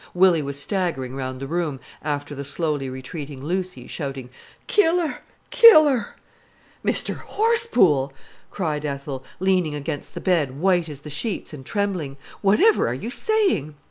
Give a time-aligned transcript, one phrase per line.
[0.15, 4.31] Willy was staggering round the room, after the slowly retreating Lucy, shouting:
[4.65, 5.19] "Kill her!
[5.51, 6.15] Kill her!"
[6.83, 8.11] "Mr Horsepool!"
[8.49, 12.17] cried Ethel, leaning against the bed, white as the sheets, and trembling.
[12.41, 13.75] "Whatever are you saying?"